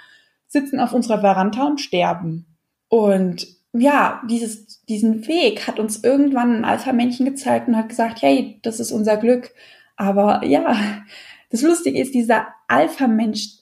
sitzen 0.48 0.80
auf 0.80 0.92
unserer 0.92 1.20
Veranda 1.20 1.64
und 1.64 1.80
sterben. 1.80 2.56
Und 2.88 3.46
ja, 3.72 4.22
dieses, 4.28 4.82
diesen 4.86 5.26
Weg 5.28 5.66
hat 5.66 5.78
uns 5.78 6.02
irgendwann 6.02 6.56
ein 6.56 6.64
Alpha-Männchen 6.64 7.26
gezeigt 7.26 7.68
und 7.68 7.76
hat 7.76 7.88
gesagt, 7.88 8.22
hey, 8.22 8.58
das 8.62 8.80
ist 8.80 8.92
unser 8.92 9.16
Glück. 9.18 9.52
Aber 9.96 10.44
ja, 10.44 10.76
das 11.50 11.62
Lustige 11.62 12.00
ist, 12.00 12.14
dieser 12.14 12.48
Alpha-Mensch, 12.66 13.58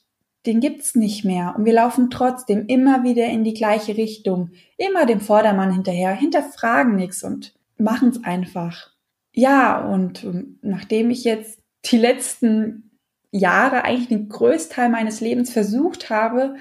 den 0.46 0.60
gibt's 0.60 0.94
nicht 0.94 1.24
mehr. 1.24 1.54
Und 1.56 1.64
wir 1.64 1.72
laufen 1.72 2.08
trotzdem 2.08 2.66
immer 2.66 3.02
wieder 3.02 3.26
in 3.26 3.42
die 3.42 3.54
gleiche 3.54 3.96
Richtung. 3.96 4.50
Immer 4.78 5.06
dem 5.06 5.20
Vordermann 5.20 5.72
hinterher, 5.72 6.12
hinterfragen 6.12 6.94
nichts 6.94 7.24
und 7.24 7.54
machen's 7.76 8.22
einfach. 8.22 8.92
Ja, 9.32 9.84
und 9.84 10.26
nachdem 10.62 11.10
ich 11.10 11.24
jetzt 11.24 11.60
die 11.84 11.98
letzten 11.98 12.85
Jahre 13.30 13.84
eigentlich 13.84 14.08
den 14.08 14.28
Größteil 14.28 14.88
meines 14.88 15.20
Lebens 15.20 15.52
versucht 15.52 16.10
habe, 16.10 16.56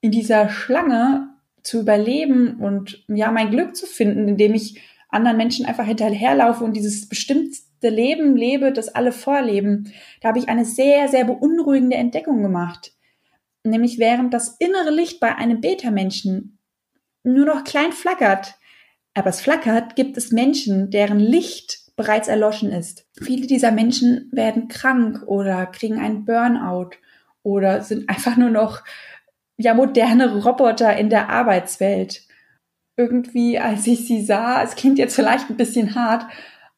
in 0.00 0.10
dieser 0.10 0.48
Schlange 0.48 1.28
zu 1.62 1.80
überleben 1.80 2.60
und 2.60 3.04
ja, 3.08 3.30
mein 3.32 3.50
Glück 3.50 3.76
zu 3.76 3.86
finden, 3.86 4.28
indem 4.28 4.54
ich 4.54 4.80
anderen 5.08 5.36
Menschen 5.36 5.66
einfach 5.66 5.86
hinterherlaufe 5.86 6.62
und 6.64 6.76
dieses 6.76 7.08
bestimmte 7.08 7.88
Leben 7.88 8.36
lebe, 8.36 8.72
das 8.72 8.88
alle 8.88 9.12
vorleben. 9.12 9.92
Da 10.20 10.28
habe 10.28 10.38
ich 10.38 10.48
eine 10.48 10.64
sehr, 10.64 11.08
sehr 11.08 11.24
beunruhigende 11.24 11.96
Entdeckung 11.96 12.42
gemacht. 12.42 12.92
nämlich 13.64 13.98
während 13.98 14.32
das 14.32 14.56
innere 14.60 14.90
Licht 14.90 15.18
bei 15.18 15.34
einem 15.34 15.60
Beta-Menschen 15.60 16.60
nur 17.24 17.46
noch 17.46 17.64
klein 17.64 17.90
flackert, 17.90 18.54
aber 19.12 19.30
es 19.30 19.40
flackert, 19.40 19.96
gibt 19.96 20.16
es 20.16 20.30
Menschen, 20.30 20.90
deren 20.90 21.18
Licht 21.18 21.85
bereits 21.96 22.28
erloschen 22.28 22.70
ist. 22.70 23.06
Viele 23.20 23.46
dieser 23.46 23.72
Menschen 23.72 24.28
werden 24.30 24.68
krank 24.68 25.22
oder 25.26 25.66
kriegen 25.66 25.98
einen 25.98 26.24
Burnout 26.24 26.90
oder 27.42 27.82
sind 27.82 28.08
einfach 28.08 28.36
nur 28.36 28.50
noch 28.50 28.82
ja 29.56 29.74
moderne 29.74 30.42
Roboter 30.42 30.96
in 30.96 31.08
der 31.08 31.30
Arbeitswelt. 31.30 32.22
Irgendwie, 32.96 33.58
als 33.58 33.86
ich 33.86 34.06
sie 34.06 34.22
sah, 34.22 34.62
es 34.62 34.74
klingt 34.74 34.98
jetzt 34.98 35.16
vielleicht 35.16 35.50
ein 35.50 35.56
bisschen 35.56 35.94
hart, 35.94 36.26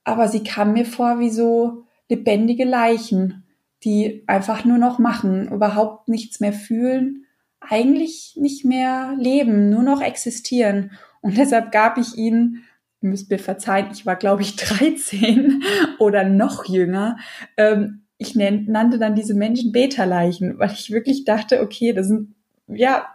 aber 0.05 0.29
sie 0.29 0.43
kam 0.43 0.73
mir 0.73 0.85
vor 0.85 1.19
wie 1.19 1.31
so 1.31 1.85
lebendige 2.09 2.65
Leichen, 2.65 3.45
die 3.85 4.25
einfach 4.27 4.65
nur 4.65 4.79
noch 4.79 4.99
machen, 4.99 5.49
überhaupt 5.53 6.09
nichts 6.09 6.41
mehr 6.41 6.53
fühlen, 6.53 7.27
eigentlich 7.61 8.35
nicht 8.37 8.65
mehr 8.65 9.15
leben, 9.19 9.71
nur 9.71 9.83
noch 9.83 10.01
existieren. 10.01 10.93
Und 11.21 11.37
deshalb 11.37 11.73
gab 11.73 11.99
ich 11.99 12.17
ihnen 12.17 12.65
müsst 13.01 13.31
mir 13.31 13.39
verzeihen, 13.39 13.89
ich 13.93 14.07
war, 14.07 14.17
glaube 14.17 14.43
ich, 14.43 14.57
13 14.57 15.63
oder 15.99 16.25
noch 16.25 16.67
jünger. 16.67 17.17
Ähm, 17.57 18.03
ich 18.19 18.35
nannte 18.35 18.99
dann 18.99 19.15
diese 19.15 19.35
Menschen 19.35 19.71
Beta-Leichen, 19.71 20.59
weil 20.59 20.73
ich 20.73 20.91
wirklich 20.91 21.25
dachte, 21.25 21.63
okay, 21.63 21.93
das 21.93 22.09
sind, 22.09 22.35
ja, 22.67 23.07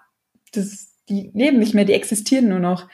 das, 0.53 0.95
die 1.09 1.29
leben 1.33 1.59
nicht 1.59 1.73
mehr, 1.73 1.83
die 1.83 1.93
existieren 1.93 2.47
nur 2.47 2.59
noch. 2.59 2.87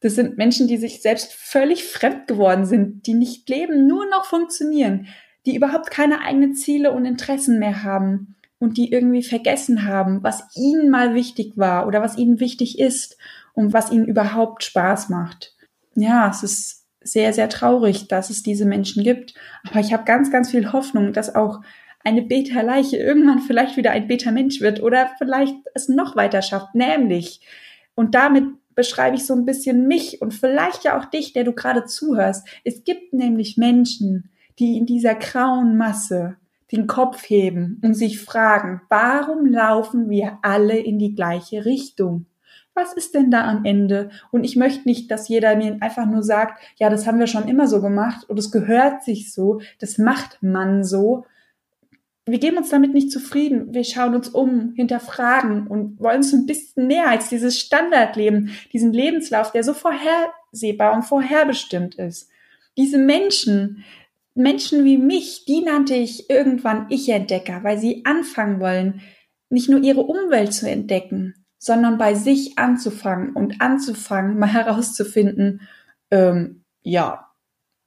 Das 0.00 0.14
sind 0.14 0.38
Menschen, 0.38 0.66
die 0.66 0.78
sich 0.78 1.02
selbst 1.02 1.34
völlig 1.34 1.84
fremd 1.84 2.26
geworden 2.26 2.64
sind, 2.64 3.06
die 3.06 3.12
nicht 3.12 3.46
leben, 3.50 3.86
nur 3.86 4.08
noch 4.08 4.24
funktionieren, 4.24 5.08
die 5.44 5.54
überhaupt 5.54 5.90
keine 5.90 6.22
eigenen 6.22 6.54
Ziele 6.54 6.92
und 6.92 7.04
Interessen 7.04 7.58
mehr 7.58 7.82
haben 7.82 8.36
und 8.58 8.78
die 8.78 8.90
irgendwie 8.90 9.22
vergessen 9.22 9.84
haben, 9.84 10.22
was 10.22 10.56
ihnen 10.56 10.88
mal 10.88 11.14
wichtig 11.14 11.52
war 11.56 11.86
oder 11.86 12.00
was 12.00 12.16
ihnen 12.16 12.40
wichtig 12.40 12.78
ist 12.78 13.18
und 13.52 13.74
was 13.74 13.92
ihnen 13.92 14.06
überhaupt 14.06 14.64
Spaß 14.64 15.10
macht 15.10 15.54
ja, 15.94 16.28
es 16.30 16.42
ist 16.42 16.86
sehr, 17.02 17.32
sehr 17.32 17.48
traurig, 17.48 18.08
dass 18.08 18.30
es 18.30 18.42
diese 18.42 18.66
Menschen 18.66 19.02
gibt. 19.02 19.34
Aber 19.68 19.80
ich 19.80 19.92
habe 19.92 20.04
ganz, 20.04 20.30
ganz 20.30 20.50
viel 20.50 20.72
Hoffnung, 20.72 21.12
dass 21.12 21.34
auch 21.34 21.60
eine 22.04 22.22
Beta-Leiche 22.22 22.96
irgendwann 22.96 23.40
vielleicht 23.40 23.76
wieder 23.76 23.90
ein 23.90 24.06
Beta-Mensch 24.06 24.60
wird 24.60 24.82
oder 24.82 25.10
vielleicht 25.18 25.54
es 25.74 25.88
noch 25.88 26.16
weiter 26.16 26.42
schafft, 26.42 26.74
nämlich, 26.74 27.40
und 27.94 28.14
damit 28.14 28.44
beschreibe 28.74 29.16
ich 29.16 29.26
so 29.26 29.34
ein 29.34 29.44
bisschen 29.44 29.86
mich 29.86 30.22
und 30.22 30.32
vielleicht 30.32 30.84
ja 30.84 30.98
auch 30.98 31.04
dich, 31.04 31.34
der 31.34 31.44
du 31.44 31.52
gerade 31.52 31.84
zuhörst. 31.84 32.48
Es 32.64 32.84
gibt 32.84 33.12
nämlich 33.12 33.58
Menschen, 33.58 34.30
die 34.58 34.78
in 34.78 34.86
dieser 34.86 35.14
grauen 35.14 35.76
Masse 35.76 36.36
den 36.72 36.86
Kopf 36.86 37.28
heben 37.28 37.80
und 37.84 37.94
sich 37.94 38.20
fragen, 38.20 38.80
warum 38.88 39.44
laufen 39.44 40.08
wir 40.08 40.38
alle 40.42 40.78
in 40.78 40.98
die 40.98 41.14
gleiche 41.14 41.64
Richtung? 41.64 42.26
Was 42.80 42.92
ist 42.94 43.14
denn 43.14 43.30
da 43.30 43.46
am 43.46 43.64
Ende? 43.64 44.10
Und 44.30 44.44
ich 44.44 44.56
möchte 44.56 44.88
nicht, 44.88 45.10
dass 45.10 45.28
jeder 45.28 45.56
mir 45.56 45.76
einfach 45.80 46.06
nur 46.06 46.22
sagt, 46.22 46.60
ja, 46.76 46.88
das 46.88 47.06
haben 47.06 47.18
wir 47.18 47.26
schon 47.26 47.48
immer 47.48 47.66
so 47.66 47.80
gemacht 47.80 48.28
und 48.28 48.38
es 48.38 48.50
gehört 48.50 49.04
sich 49.04 49.32
so, 49.32 49.60
das 49.78 49.98
macht 49.98 50.42
man 50.42 50.82
so. 50.84 51.26
Wir 52.26 52.38
geben 52.38 52.58
uns 52.58 52.70
damit 52.70 52.94
nicht 52.94 53.10
zufrieden. 53.10 53.74
Wir 53.74 53.84
schauen 53.84 54.14
uns 54.14 54.28
um, 54.28 54.72
hinterfragen 54.76 55.66
und 55.66 56.00
wollen 56.00 56.22
so 56.22 56.36
ein 56.36 56.46
bisschen 56.46 56.86
mehr 56.86 57.08
als 57.08 57.28
dieses 57.28 57.58
Standardleben, 57.58 58.50
diesen 58.72 58.92
Lebenslauf, 58.92 59.52
der 59.52 59.64
so 59.64 59.74
vorhersehbar 59.74 60.94
und 60.94 61.02
vorherbestimmt 61.02 61.96
ist. 61.96 62.30
Diese 62.76 62.98
Menschen, 62.98 63.84
Menschen 64.34 64.84
wie 64.84 64.98
mich, 64.98 65.44
die 65.44 65.60
nannte 65.60 65.94
ich 65.94 66.30
irgendwann 66.30 66.86
Ich-Entdecker, 66.88 67.64
weil 67.64 67.78
sie 67.78 68.04
anfangen 68.04 68.60
wollen, 68.60 69.00
nicht 69.48 69.68
nur 69.68 69.82
ihre 69.82 70.02
Umwelt 70.02 70.52
zu 70.52 70.70
entdecken, 70.70 71.34
sondern 71.60 71.98
bei 71.98 72.14
sich 72.14 72.58
anzufangen 72.58 73.34
und 73.34 73.60
anzufangen, 73.60 74.38
mal 74.40 74.52
herauszufinden, 74.52 75.60
ähm, 76.10 76.64
ja, 76.82 77.30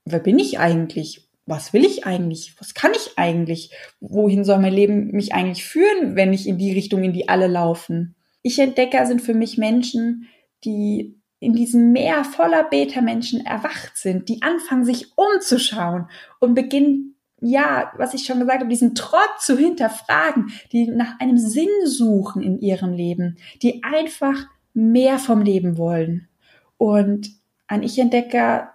wer 0.06 0.20
bin 0.20 0.40
ich 0.40 0.60
eigentlich? 0.60 1.28
Was 1.46 1.74
will 1.74 1.84
ich 1.84 2.06
eigentlich? 2.06 2.56
Was 2.60 2.74
kann 2.74 2.92
ich 2.96 3.18
eigentlich? 3.18 3.72
Wohin 4.00 4.46
soll 4.46 4.60
mein 4.60 4.72
Leben 4.72 5.08
mich 5.08 5.34
eigentlich 5.34 5.66
führen, 5.66 6.16
wenn 6.16 6.32
ich 6.32 6.48
in 6.48 6.58
die 6.58 6.72
Richtung, 6.72 7.04
in 7.04 7.12
die 7.12 7.28
alle 7.28 7.48
laufen? 7.48 8.16
Ich 8.44 8.60
Entdecker 8.60 9.06
sind 9.06 9.22
für 9.22 9.34
mich 9.34 9.58
Menschen, 9.58 10.30
die 10.64 11.20
in 11.40 11.54
diesem 11.54 11.92
Meer 11.92 12.24
voller 12.24 12.64
Beta-Menschen 12.64 13.46
erwacht 13.46 13.98
sind, 13.98 14.30
die 14.30 14.42
anfangen, 14.42 14.86
sich 14.86 15.18
umzuschauen 15.18 16.08
und 16.40 16.54
beginnen 16.54 17.13
ja, 17.44 17.92
was 17.98 18.14
ich 18.14 18.26
schon 18.26 18.40
gesagt 18.40 18.60
habe, 18.60 18.70
diesen 18.70 18.96
Trott 18.96 19.40
zu 19.40 19.58
hinterfragen, 19.58 20.52
die 20.72 20.88
nach 20.88 21.20
einem 21.20 21.38
Sinn 21.38 21.70
suchen 21.86 22.42
in 22.42 22.60
ihrem 22.60 22.94
Leben, 22.94 23.38
die 23.62 23.84
einfach 23.84 24.46
mehr 24.74 25.20
vom 25.20 25.42
Leben 25.42 25.78
wollen. 25.78 26.30
Und 26.78 27.30
ein 27.68 27.84
Ich-Entdecker, 27.84 28.72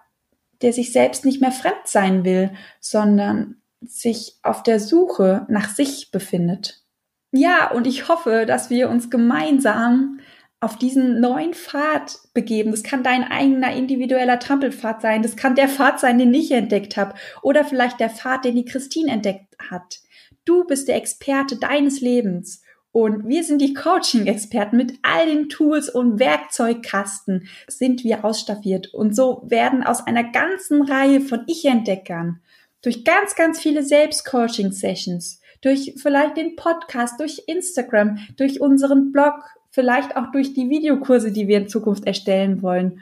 der 0.61 0.73
sich 0.73 0.91
selbst 0.91 1.25
nicht 1.25 1.41
mehr 1.41 1.51
fremd 1.51 1.85
sein 1.85 2.25
will, 2.25 2.51
sondern 2.79 3.55
sich 3.81 4.37
auf 4.43 4.61
der 4.61 4.79
Suche 4.79 5.45
nach 5.49 5.69
sich 5.69 6.11
befindet. 6.11 6.83
Ja, 7.31 7.71
und 7.71 7.87
ich 7.87 8.07
hoffe, 8.07 8.45
dass 8.45 8.69
wir 8.69 8.89
uns 8.89 9.09
gemeinsam 9.09 10.19
auf 10.61 10.77
diesen 10.77 11.21
neuen 11.21 11.53
Pfad 11.53 12.19
begeben. 12.33 12.71
Das 12.71 12.83
kann 12.83 13.03
dein 13.03 13.23
eigener 13.23 13.73
individueller 13.73 14.39
Trampelpfad 14.39 15.01
sein. 15.01 15.21
Das 15.21 15.37
kann 15.37 15.55
der 15.55 15.69
Pfad 15.69 15.99
sein, 15.99 16.17
den 16.17 16.33
ich 16.33 16.51
entdeckt 16.51 16.97
habe. 16.97 17.15
Oder 17.41 17.63
vielleicht 17.63 17.99
der 17.99 18.09
Pfad, 18.09 18.45
den 18.45 18.55
die 18.55 18.65
Christine 18.65 19.11
entdeckt 19.11 19.55
hat. 19.69 19.99
Du 20.43 20.65
bist 20.65 20.87
der 20.87 20.95
Experte 20.95 21.57
deines 21.57 22.01
Lebens. 22.01 22.61
Und 22.91 23.27
wir 23.27 23.43
sind 23.43 23.61
die 23.61 23.73
Coaching-Experten 23.73 24.75
mit 24.75 24.93
all 25.03 25.27
den 25.27 25.47
Tools 25.47 25.89
und 25.89 26.19
Werkzeugkasten 26.19 27.47
sind 27.67 28.03
wir 28.03 28.25
ausstaffiert. 28.25 28.93
Und 28.93 29.15
so 29.15 29.43
werden 29.45 29.83
aus 29.83 30.05
einer 30.05 30.23
ganzen 30.23 30.81
Reihe 30.81 31.21
von 31.21 31.43
Ich-Entdeckern 31.45 32.41
durch 32.81 33.03
ganz, 33.03 33.35
ganz 33.35 33.59
viele 33.59 33.83
Selbst-Coaching-Sessions, 33.83 35.39
durch 35.61 35.93
vielleicht 35.97 36.37
den 36.37 36.55
Podcast, 36.55 37.19
durch 37.19 37.43
Instagram, 37.47 38.17
durch 38.37 38.59
unseren 38.59 39.11
Blog 39.11 39.43
vielleicht 39.71 40.15
auch 40.15 40.31
durch 40.31 40.53
die 40.53 40.69
Videokurse, 40.69 41.31
die 41.31 41.47
wir 41.47 41.57
in 41.57 41.69
Zukunft 41.69 42.05
erstellen 42.05 42.61
wollen, 42.61 43.01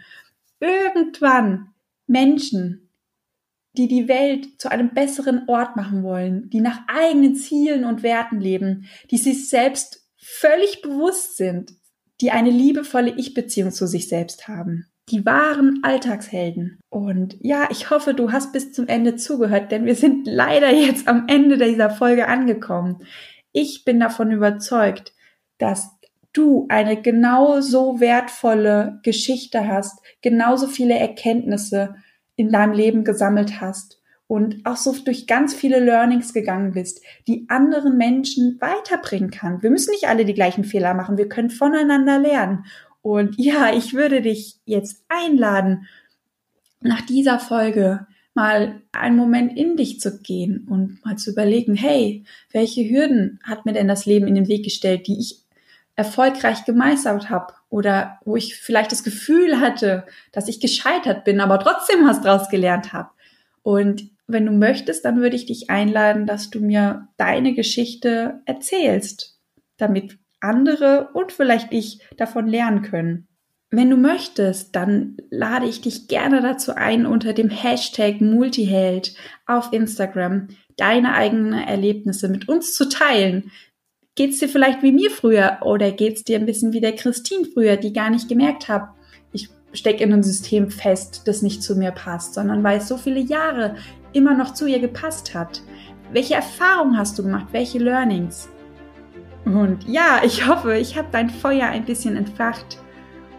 irgendwann 0.60 1.74
Menschen, 2.08 2.90
die 3.78 3.88
die 3.88 4.08
Welt 4.08 4.60
zu 4.60 4.72
einem 4.72 4.94
besseren 4.94 5.44
Ort 5.48 5.76
machen 5.76 6.04
wollen, 6.04 6.50
die 6.50 6.62
nach 6.62 6.80
eigenen 6.88 7.36
Zielen 7.36 7.86
und 7.86 8.04
Werten 8.04 8.40
leben, 8.40 8.88
die 9.12 9.18
sich 9.18 9.50
selbst 9.50 10.08
völlig 10.18 10.82
bewusst 10.82 11.38
sind, 11.38 11.74
die 12.22 12.32
eine 12.32 12.50
liebevolle 12.50 13.14
Ich-Beziehung 13.16 13.72
zu 13.72 13.86
sich 13.88 14.10
selbst 14.10 14.48
haben. 14.48 14.88
Die 15.10 15.26
wahren 15.26 15.80
Alltagshelden. 15.84 16.80
Und 16.90 17.38
ja, 17.40 17.70
ich 17.72 17.90
hoffe, 17.92 18.14
du 18.14 18.32
hast 18.32 18.52
bis 18.52 18.74
zum 18.74 18.88
Ende 18.88 19.16
zugehört, 19.16 19.72
denn 19.72 19.86
wir 19.86 19.96
sind 19.96 20.28
leider 20.28 20.74
jetzt 20.74 21.08
am 21.08 21.28
Ende 21.28 21.58
dieser 21.58 21.90
Folge 21.90 22.28
angekommen. 22.28 23.06
Ich 23.54 23.86
bin 23.86 24.00
davon 24.00 24.32
überzeugt, 24.32 25.14
dass 25.60 25.97
du 26.38 26.66
eine 26.70 27.02
genauso 27.02 28.00
wertvolle 28.00 29.00
Geschichte 29.04 29.68
hast, 29.68 30.00
genauso 30.22 30.68
viele 30.68 30.98
Erkenntnisse 30.98 31.96
in 32.36 32.52
deinem 32.52 32.74
Leben 32.74 33.04
gesammelt 33.04 33.60
hast 33.62 34.02
und 34.28 34.66
auch 34.66 34.76
so 34.76 34.94
durch 34.94 35.26
ganz 35.26 35.54
viele 35.54 35.80
Learnings 35.80 36.34
gegangen 36.34 36.74
bist, 36.74 37.02
die 37.28 37.46
anderen 37.50 37.98
Menschen 37.98 38.58
weiterbringen 38.60 39.32
kann. 39.32 39.64
Wir 39.64 39.72
müssen 39.72 39.92
nicht 39.92 40.08
alle 40.08 40.26
die 40.26 40.34
gleichen 40.34 40.64
Fehler 40.64 40.94
machen, 40.94 41.18
wir 41.18 41.30
können 41.30 41.50
voneinander 41.50 42.20
lernen. 42.20 42.66
Und 43.02 43.36
ja, 43.40 43.74
ich 43.74 43.94
würde 43.94 44.22
dich 44.22 44.60
jetzt 44.66 45.04
einladen, 45.08 45.88
nach 46.82 47.02
dieser 47.02 47.40
Folge 47.40 48.06
mal 48.34 48.82
einen 48.92 49.16
Moment 49.16 49.58
in 49.58 49.78
dich 49.78 50.00
zu 50.00 50.20
gehen 50.22 50.68
und 50.70 51.04
mal 51.04 51.16
zu 51.16 51.32
überlegen, 51.32 51.74
hey, 51.74 52.24
welche 52.52 52.88
Hürden 52.88 53.40
hat 53.44 53.66
mir 53.66 53.74
denn 53.74 53.88
das 53.88 54.06
Leben 54.06 54.28
in 54.28 54.36
den 54.36 54.48
Weg 54.48 54.64
gestellt, 54.64 55.08
die 55.08 55.18
ich 55.20 55.47
erfolgreich 55.98 56.64
gemeistert 56.64 57.30
habe 57.30 57.54
oder 57.70 58.20
wo 58.24 58.38
ich 58.38 58.56
vielleicht 58.56 58.92
das 58.92 59.04
Gefühl 59.04 59.60
hatte, 59.60 60.06
dass 60.32 60.48
ich 60.48 60.62
gescheitert 60.62 61.26
bin, 61.26 61.42
aber 61.42 61.60
trotzdem 61.60 62.08
was 62.08 62.22
draus 62.22 62.50
gelernt 62.50 62.94
habe. 62.94 63.10
Und 63.64 64.10
wenn 64.28 64.46
du 64.46 64.52
möchtest, 64.52 65.04
dann 65.04 65.18
würde 65.18 65.36
ich 65.36 65.48
dich 65.48 65.70
einladen, 65.70 66.26
dass 66.26 66.50
du 66.50 66.60
mir 66.60 67.08
deine 67.18 67.54
Geschichte 67.54 68.42
erzählst, 68.46 69.40
damit 69.78 70.18
andere 70.40 71.10
und 71.14 71.32
vielleicht 71.32 71.74
ich 71.74 72.00
davon 72.16 72.48
lernen 72.48 72.84
können. 72.84 73.28
Wenn 73.70 73.90
du 73.90 73.98
möchtest, 73.98 74.76
dann 74.76 75.18
lade 75.30 75.66
ich 75.66 75.82
dich 75.82 76.08
gerne 76.08 76.42
dazu 76.42 76.76
ein, 76.76 77.06
unter 77.06 77.34
dem 77.34 77.50
Hashtag 77.50 78.22
Multiheld 78.22 79.16
auf 79.46 79.74
Instagram 79.74 80.50
deine 80.78 81.16
eigenen 81.16 81.54
Erlebnisse 81.54 82.30
mit 82.30 82.48
uns 82.48 82.76
zu 82.76 82.88
teilen. 82.88 83.52
Geht's 84.18 84.40
dir 84.40 84.50
vielleicht 84.50 84.82
wie 84.82 84.92
mir 84.92 85.12
früher 85.12 85.60
oder 85.62 85.92
geht's 85.92 86.24
dir 86.24 86.40
ein 86.40 86.48
bisschen 86.48 86.74
wie 86.74 86.82
der 86.82 86.96
Christine 86.96 87.46
früher, 87.46 87.78
die 87.78 87.94
gar 87.94 88.10
nicht 88.10 88.28
gemerkt 88.28 88.68
hat, 88.68 88.90
ich 89.32 89.48
stecke 89.74 90.04
in 90.04 90.12
einem 90.12 90.24
System 90.24 90.72
fest, 90.72 91.22
das 91.26 91.44
nicht 91.44 91.62
zu 91.62 91.76
mir 91.76 91.92
passt, 91.92 92.34
sondern 92.34 92.64
weil 92.64 92.80
es 92.80 92.88
so 92.88 92.98
viele 92.98 93.20
Jahre 93.20 93.76
immer 94.14 94.34
noch 94.34 94.56
zu 94.56 94.66
ihr 94.66 94.80
gepasst 94.80 95.36
hat? 95.36 95.62
Welche 96.12 96.34
Erfahrungen 96.34 96.98
hast 96.98 97.20
du 97.20 97.24
gemacht? 97.24 97.46
Welche 97.52 97.78
Learnings? 97.78 98.50
Und 99.46 99.88
ja, 99.88 100.22
ich 100.26 100.48
hoffe, 100.48 100.76
ich 100.76 100.98
habe 100.98 101.10
dein 101.12 101.30
Feuer 101.30 101.68
ein 101.68 101.86
bisschen 101.86 102.18
entfacht. 102.18 102.80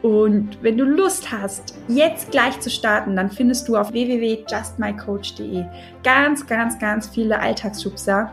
Und 0.03 0.63
wenn 0.63 0.79
du 0.79 0.85
Lust 0.85 1.33
hast, 1.33 1.75
jetzt 1.89 2.31
gleich 2.31 2.61
zu 2.61 2.71
starten, 2.71 3.17
dann 3.17 3.33
findest 3.33 3.67
du 3.67 3.77
auf 3.77 3.93
www.justmycoach.de 3.93 5.65
ganz, 6.05 6.47
ganz, 6.47 6.79
ganz 6.79 7.09
viele 7.09 7.41
Alltagsschubser 7.41 8.33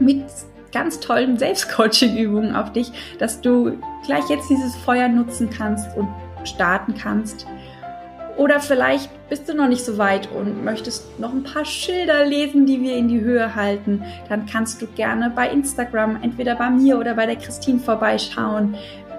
mit 0.00 0.24
ganz 0.72 1.00
tollen 1.00 1.38
Selbstcoaching-Übungen 1.38 2.54
auf 2.54 2.72
dich, 2.72 2.92
dass 3.18 3.40
du 3.40 3.78
gleich 4.04 4.28
jetzt 4.28 4.50
dieses 4.50 4.76
Feuer 4.76 5.08
nutzen 5.08 5.48
kannst 5.50 5.96
und 5.96 6.08
starten 6.44 6.94
kannst. 6.94 7.46
Oder 8.36 8.60
vielleicht 8.60 9.10
bist 9.28 9.48
du 9.48 9.54
noch 9.54 9.66
nicht 9.66 9.84
so 9.84 9.98
weit 9.98 10.30
und 10.30 10.64
möchtest 10.64 11.18
noch 11.18 11.32
ein 11.32 11.42
paar 11.42 11.64
Schilder 11.64 12.24
lesen, 12.24 12.66
die 12.66 12.80
wir 12.80 12.96
in 12.96 13.08
die 13.08 13.20
Höhe 13.20 13.56
halten. 13.56 14.04
Dann 14.28 14.46
kannst 14.46 14.80
du 14.80 14.86
gerne 14.86 15.32
bei 15.34 15.50
Instagram, 15.50 16.22
entweder 16.22 16.54
bei 16.54 16.70
mir 16.70 16.98
oder 16.98 17.14
bei 17.14 17.26
der 17.26 17.34
Christine 17.34 17.80
vorbeischauen. 17.80 18.76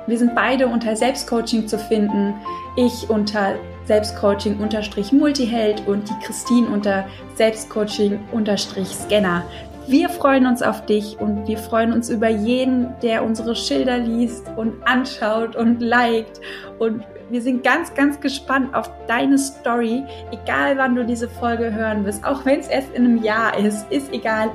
Wir 0.07 0.17
sind 0.17 0.35
beide 0.35 0.67
unter 0.67 0.95
Selbstcoaching 0.95 1.67
zu 1.67 1.77
finden. 1.77 2.33
Ich 2.77 3.09
unter 3.09 3.55
Selbstcoaching-Multiheld 3.85 5.85
und 5.85 6.09
die 6.09 6.17
Christine 6.25 6.67
unter 6.67 7.05
Selbstcoaching-Scanner. 7.35 9.43
Wir 9.89 10.07
freuen 10.07 10.45
uns 10.45 10.61
auf 10.61 10.85
dich 10.85 11.19
und 11.19 11.47
wir 11.47 11.57
freuen 11.57 11.93
uns 11.93 12.11
über 12.11 12.29
jeden, 12.29 12.93
der 13.01 13.23
unsere 13.23 13.55
Schilder 13.55 13.97
liest 13.97 14.45
und 14.55 14.75
anschaut 14.87 15.55
und 15.55 15.81
liked. 15.81 16.39
Und 16.77 17.03
wir 17.31 17.41
sind 17.41 17.63
ganz, 17.63 17.95
ganz 17.95 18.19
gespannt 18.19 18.75
auf 18.75 18.87
deine 19.07 19.39
Story, 19.39 20.03
egal 20.31 20.77
wann 20.77 20.93
du 20.93 21.03
diese 21.03 21.27
Folge 21.27 21.73
hören 21.73 22.05
wirst, 22.05 22.23
auch 22.23 22.45
wenn 22.45 22.59
es 22.59 22.67
erst 22.67 22.93
in 22.93 23.03
einem 23.03 23.23
Jahr 23.23 23.57
ist, 23.57 23.91
ist 23.91 24.13
egal. 24.13 24.51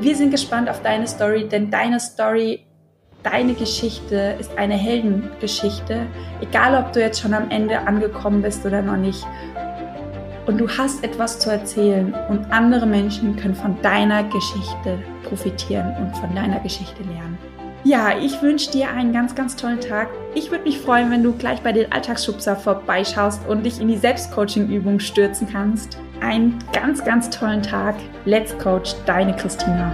Wir 0.00 0.16
sind 0.16 0.32
gespannt 0.32 0.68
auf 0.68 0.82
deine 0.82 1.06
Story, 1.06 1.46
denn 1.46 1.70
deine 1.70 2.00
Story, 2.00 2.66
deine 3.22 3.54
Geschichte 3.54 4.34
ist 4.40 4.58
eine 4.58 4.74
Heldengeschichte, 4.74 6.06
egal 6.40 6.74
ob 6.74 6.92
du 6.92 6.98
jetzt 6.98 7.20
schon 7.20 7.34
am 7.34 7.52
Ende 7.52 7.78
angekommen 7.78 8.42
bist 8.42 8.66
oder 8.66 8.82
noch 8.82 8.96
nicht 8.96 9.24
und 10.46 10.58
du 10.58 10.68
hast 10.68 11.02
etwas 11.04 11.38
zu 11.38 11.50
erzählen 11.50 12.14
und 12.28 12.50
andere 12.50 12.86
Menschen 12.86 13.36
können 13.36 13.54
von 13.54 13.80
deiner 13.82 14.24
Geschichte 14.24 14.98
profitieren 15.24 15.94
und 16.00 16.16
von 16.16 16.34
deiner 16.34 16.60
Geschichte 16.60 17.02
lernen. 17.02 17.36
Ja, 17.84 18.18
ich 18.18 18.42
wünsche 18.42 18.70
dir 18.70 18.90
einen 18.90 19.12
ganz, 19.12 19.34
ganz 19.34 19.54
tollen 19.54 19.80
Tag. 19.80 20.08
Ich 20.34 20.50
würde 20.50 20.64
mich 20.64 20.80
freuen, 20.80 21.10
wenn 21.10 21.22
du 21.22 21.32
gleich 21.32 21.60
bei 21.60 21.70
den 21.70 21.92
Alltagsschubser 21.92 22.56
vorbeischaust 22.56 23.46
und 23.46 23.64
dich 23.64 23.80
in 23.80 23.86
die 23.86 23.96
Selbstcoaching-Übung 23.96 24.98
stürzen 24.98 25.48
kannst. 25.50 25.96
Einen 26.20 26.58
ganz, 26.72 27.04
ganz 27.04 27.30
tollen 27.30 27.62
Tag. 27.62 27.94
Let's 28.24 28.56
Coach, 28.58 28.94
deine 29.04 29.36
Christina. 29.36 29.92